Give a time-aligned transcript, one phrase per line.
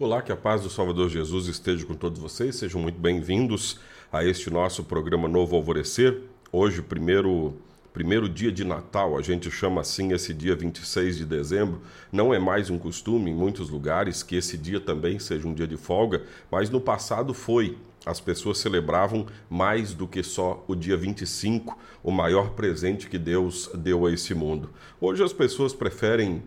[0.00, 2.56] Olá, que a paz do Salvador Jesus esteja com todos vocês.
[2.56, 3.78] Sejam muito bem-vindos
[4.10, 6.22] a este nosso programa Novo Alvorecer.
[6.50, 7.54] Hoje, primeiro,
[7.92, 11.82] primeiro dia de Natal, a gente chama assim esse dia 26 de dezembro.
[12.10, 15.66] Não é mais um costume em muitos lugares que esse dia também seja um dia
[15.66, 17.76] de folga, mas no passado foi.
[18.06, 23.70] As pessoas celebravam mais do que só o dia 25, o maior presente que Deus
[23.74, 24.70] deu a esse mundo.
[24.98, 26.42] Hoje as pessoas preferem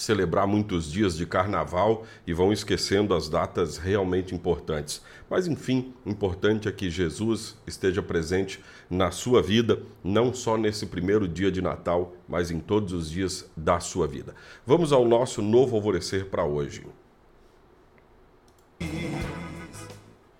[0.00, 5.02] celebrar muitos dias de carnaval e vão esquecendo as datas realmente importantes.
[5.28, 11.28] Mas enfim, importante é que Jesus esteja presente na sua vida, não só nesse primeiro
[11.28, 14.34] dia de Natal, mas em todos os dias da sua vida.
[14.66, 16.86] Vamos ao nosso novo alvorecer para hoje.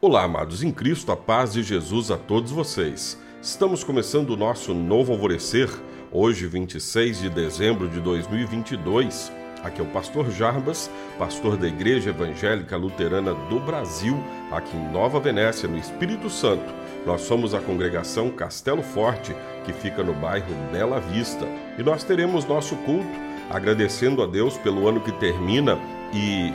[0.00, 3.18] Olá, amados em Cristo, a paz de Jesus a todos vocês.
[3.40, 5.70] Estamos começando o nosso novo alvorecer
[6.16, 9.32] Hoje, 26 de dezembro de 2022,
[9.64, 15.18] aqui é o pastor Jarbas, pastor da Igreja Evangélica Luterana do Brasil, aqui em Nova
[15.18, 16.72] Venécia, no Espírito Santo.
[17.06, 21.46] Nós somos a congregação Castelo Forte, que fica no bairro Bela Vista.
[21.78, 23.08] E nós teremos nosso culto
[23.50, 25.78] agradecendo a Deus pelo ano que termina
[26.12, 26.52] e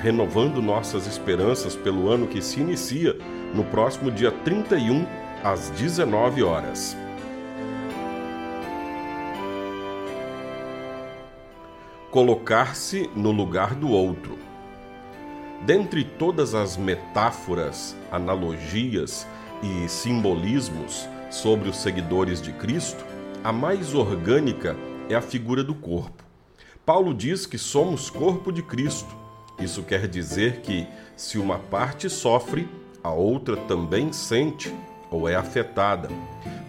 [0.00, 3.16] renovando nossas esperanças pelo ano que se inicia
[3.54, 5.04] no próximo dia 31
[5.42, 6.96] às 19 horas.
[12.10, 14.36] Colocar-se no lugar do outro.
[15.64, 19.26] Dentre todas as metáforas, analogias
[19.62, 23.04] e simbolismos sobre os seguidores de Cristo,
[23.44, 24.76] a mais orgânica
[25.08, 26.24] é a figura do corpo.
[26.84, 29.14] Paulo diz que somos corpo de Cristo.
[29.60, 32.68] Isso quer dizer que, se uma parte sofre,
[33.04, 34.74] a outra também sente
[35.10, 36.08] ou é afetada.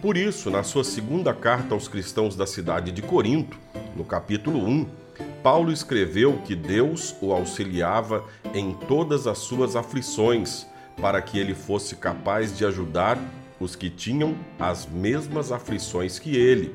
[0.00, 3.58] Por isso, na sua segunda carta aos cristãos da cidade de Corinto,
[3.96, 5.01] no capítulo 1,
[5.42, 10.66] Paulo escreveu que Deus o auxiliava em todas as suas aflições,
[11.00, 13.18] para que ele fosse capaz de ajudar
[13.58, 16.72] os que tinham as mesmas aflições que ele.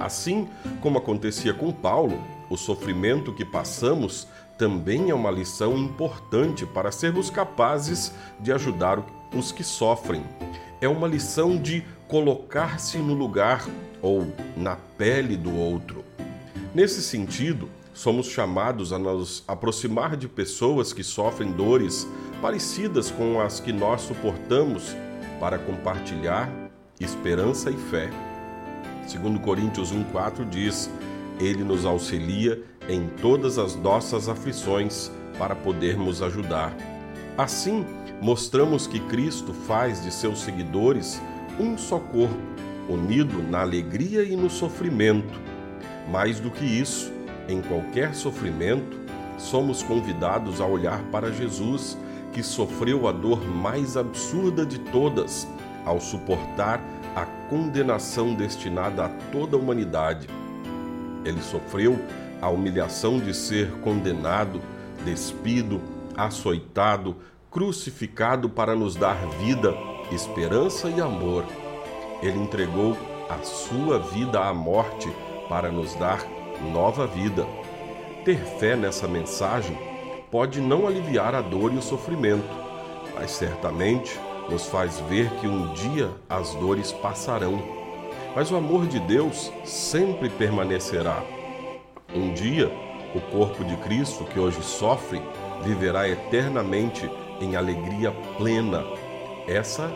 [0.00, 0.48] Assim
[0.80, 2.18] como acontecia com Paulo,
[2.50, 4.26] o sofrimento que passamos
[4.58, 9.00] também é uma lição importante para sermos capazes de ajudar
[9.32, 10.24] os que sofrem.
[10.80, 13.64] É uma lição de colocar-se no lugar
[14.02, 14.26] ou
[14.56, 16.04] na pele do outro.
[16.76, 22.06] Nesse sentido, somos chamados a nos aproximar de pessoas que sofrem dores
[22.42, 24.94] parecidas com as que nós suportamos
[25.40, 26.52] para compartilhar
[27.00, 28.10] esperança e fé.
[29.06, 30.90] Segundo Coríntios 1:4 diz:
[31.40, 36.76] Ele nos auxilia em todas as nossas aflições para podermos ajudar.
[37.38, 37.86] Assim,
[38.20, 41.22] mostramos que Cristo faz de seus seguidores
[41.58, 42.36] um só corpo,
[42.86, 45.45] unido na alegria e no sofrimento
[46.08, 47.12] mais do que isso,
[47.48, 48.98] em qualquer sofrimento,
[49.38, 51.96] somos convidados a olhar para Jesus,
[52.32, 55.46] que sofreu a dor mais absurda de todas
[55.84, 56.80] ao suportar
[57.14, 60.28] a condenação destinada a toda a humanidade.
[61.24, 61.98] Ele sofreu
[62.42, 64.60] a humilhação de ser condenado,
[65.04, 65.80] despido,
[66.16, 67.16] açoitado,
[67.50, 69.74] crucificado para nos dar vida,
[70.12, 71.44] esperança e amor.
[72.22, 72.96] Ele entregou
[73.30, 75.10] a sua vida à morte
[75.48, 76.24] para nos dar
[76.72, 77.46] nova vida.
[78.24, 79.76] Ter fé nessa mensagem
[80.30, 82.48] pode não aliviar a dor e o sofrimento,
[83.14, 84.18] mas certamente
[84.50, 87.62] nos faz ver que um dia as dores passarão.
[88.34, 91.22] Mas o amor de Deus sempre permanecerá.
[92.14, 92.70] Um dia,
[93.14, 95.22] o corpo de Cristo que hoje sofre
[95.62, 98.84] viverá eternamente em alegria plena.
[99.48, 99.90] Essa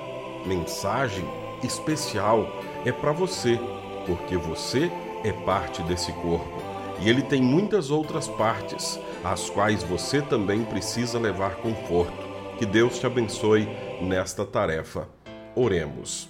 [0.46, 1.24] mensagem
[1.62, 2.46] especial
[2.84, 3.60] é para você,
[4.06, 4.90] porque você
[5.24, 6.70] é parte desse corpo
[7.00, 12.28] e ele tem muitas outras partes, às quais você também precisa levar conforto.
[12.58, 13.66] Que Deus te abençoe
[14.02, 15.08] nesta tarefa.
[15.56, 16.28] Oremos.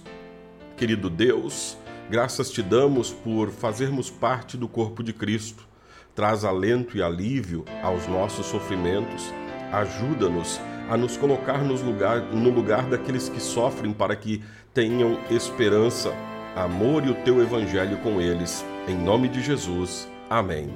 [0.77, 1.77] Querido Deus,
[2.09, 5.67] graças te damos por fazermos parte do corpo de Cristo.
[6.15, 9.33] Traz alento e alívio aos nossos sofrimentos.
[9.73, 10.59] Ajuda-nos
[10.89, 14.41] a nos colocar lugar, no lugar daqueles que sofrem para que
[14.73, 16.13] tenham esperança,
[16.55, 20.07] amor e o teu evangelho com eles em nome de Jesus.
[20.29, 20.69] Amém.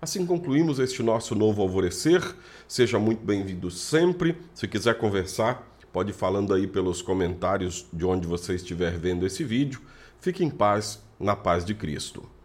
[0.00, 2.22] Assim concluímos este nosso novo alvorecer.
[2.68, 4.36] Seja muito bem-vindo sempre.
[4.54, 9.42] Se quiser conversar, pode ir falando aí pelos comentários de onde você estiver vendo esse
[9.42, 9.80] vídeo.
[10.20, 12.35] Fique em paz, na paz de Cristo.